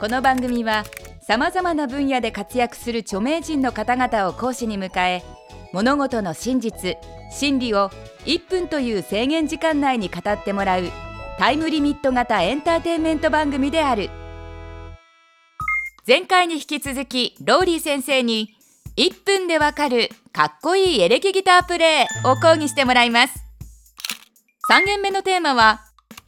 [0.00, 0.84] この番組は
[1.20, 5.22] さまざまな分野で活躍する著名人の方々を講師に迎え
[5.74, 6.96] 物事の真実
[7.30, 7.90] 真理を
[8.24, 10.84] 1分という制限時間内に語ってもらう
[11.38, 14.08] タイムリミット型エンターテインメント番組である。
[16.06, 18.54] 前回に引き続きローリー先生に
[18.96, 23.44] 1分でわかるかっこいいエレキギタープレイを講義してもらいます。
[24.72, 25.82] 3限目のテーマは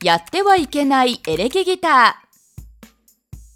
[0.04, 2.21] やってはいけないエレキギター。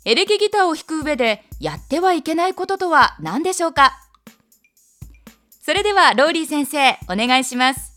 [0.09, 3.99] エレキギターを弾く上でやってはいけないこととは何でしょうか？
[5.61, 7.93] それではローリー先生お願いします。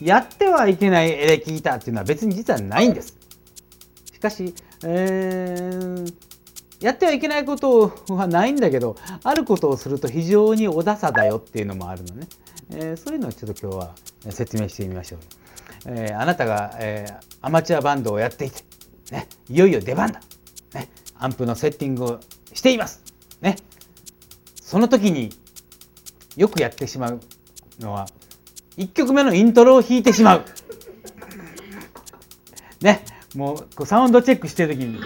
[0.00, 3.18] やってはいけないエレキギターっていうのは別に実はないんです。
[4.12, 6.14] しかし、えー、
[6.78, 12.28] やってはいけないことはないんだけどあることをすると非常におださだよっていうのもあるのね、
[12.70, 13.94] えー、そういうのをちょっと今日は
[14.30, 15.20] 説明してみましょう、
[15.86, 18.62] えー、あなたが、えー、アマチュアバンドをやっていて
[19.10, 20.20] ね、いよいよ出番だ、
[20.74, 22.20] ね、アンプのセッティングを
[22.52, 23.02] しています、
[23.40, 23.56] ね、
[24.60, 25.30] その時に
[26.36, 27.20] よくやってしまう
[27.80, 28.06] のは
[28.76, 30.44] 1曲目のイントロを弾いてしまう。
[32.80, 35.00] ね、もうこうサウンドチェックしてる時に。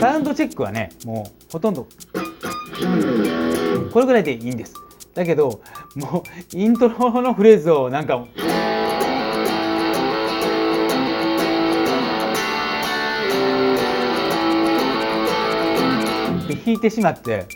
[0.00, 1.86] サウンドチェックはねもうほとんど
[3.92, 4.74] これぐらいでいいんです。
[5.12, 5.60] だけど
[5.94, 8.24] もうイントロのフレーズをなんか
[16.54, 17.46] 弾いてしまって。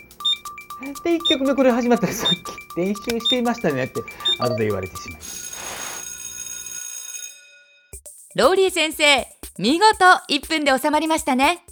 [1.03, 2.29] で1曲目これ始まったらさっ
[2.75, 4.03] き練習していましたねって
[4.39, 5.21] 後で言われてしまい
[8.35, 9.95] ローリー先生見事
[10.29, 11.63] 1分で収まりましたね。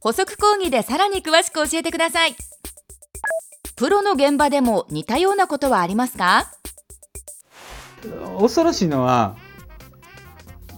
[0.00, 2.36] 補足講義でさらに詳しく教えてください。
[3.74, 6.46] プロの現場でも似たようなことはありますか？
[8.38, 9.36] 恐ろしいのは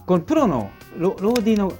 [0.07, 1.71] このプロのロローディーの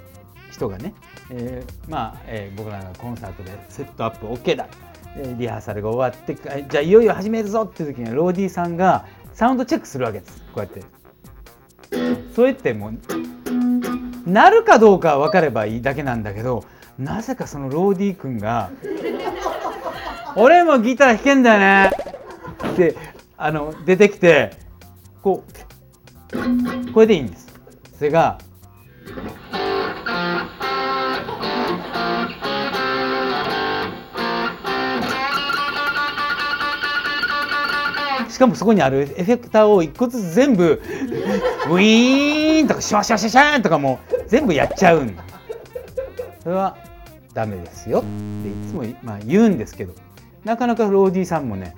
[0.52, 0.94] 人がね
[1.34, 4.68] えー、まあ、えー、僕らのコンサートでセットアップ OK だ、
[5.16, 10.42] えリハーサルが終わってじゃあいよいよ始めるぞっていう時にローディーさんがサウンドチェックするわけです。
[10.52, 10.82] こうやって
[12.34, 16.64] それってもうなるかどうか分かればいいだけなんだけど
[16.98, 18.70] なぜかそのローディー君が
[20.36, 21.90] 「俺もギター弾けんだよね」
[22.72, 22.96] って
[23.38, 24.56] あの出てきて
[25.22, 25.44] こ
[26.32, 27.48] うこれでいいんです。
[27.98, 28.38] それが
[38.42, 40.82] かもそこにあるエフェクターを一個ずつ全部
[41.70, 45.16] ウィーンとかシュワシュワシュシャーンとかも全部やっちゃうん。
[46.42, 46.76] それは
[47.32, 48.00] ダメですよ。
[48.00, 49.94] っていつも、まあ、言うんですけど。
[50.44, 51.74] なかなかローディーさんもね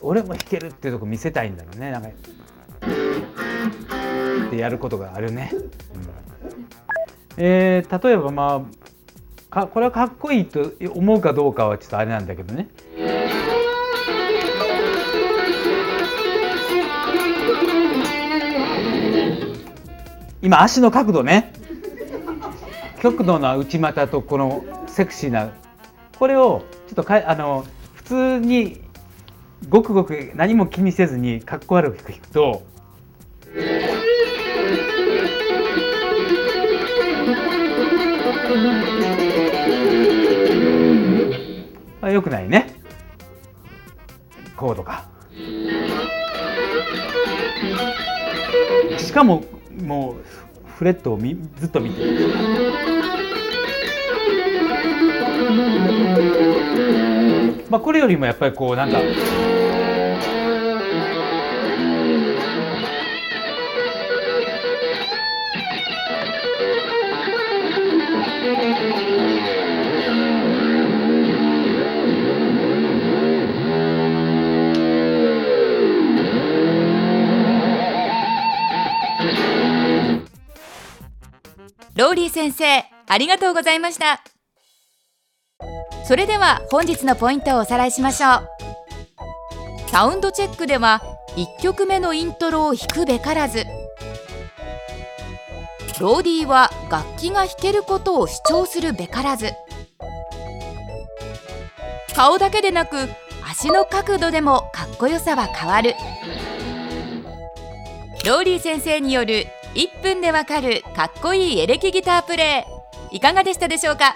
[0.00, 1.90] 俺も弾けるっていうとこ見せたいんだろうね。
[1.90, 2.12] なんかっ
[4.50, 5.62] てやることがあるね、うん、
[7.36, 8.66] えー、例えばま
[9.50, 12.68] あかこれはかっこいいと思うかどうかはちょっとあれなんだけどね。
[20.42, 21.52] 今足の角度ね。
[23.00, 25.52] 極度な内股とこのセクシーな。
[26.18, 28.80] これをちょっとかあの普通に
[29.68, 32.62] ごくごく何も気にせずにかっこ悪く弾くと
[42.02, 42.74] あよくないね。
[44.56, 45.04] コードか。
[48.98, 49.44] しかも
[49.82, 52.02] もうフレットをみずっと見て。
[52.04, 52.10] る
[57.70, 58.98] まあこれよりもやっぱりこうなんか
[82.00, 84.22] ローリー先生ありがとうございました。
[86.06, 88.48] それでは本日のポイントをおさらいしましょう。
[89.90, 91.02] サウンドチェックでは
[91.36, 93.66] 1曲目のイントロを弾くべからず。
[96.00, 99.52] ローディーは楽器が弾けることを主張するべからず。
[102.16, 102.96] 顔だけでなく
[103.46, 105.94] 足の角度でもかっこよさは変わる。
[108.24, 112.66] ローリー先生による1分でわかるかっこいいエレキギタープレ
[113.12, 113.16] イ。
[113.16, 114.14] いかがでしたでしょうか？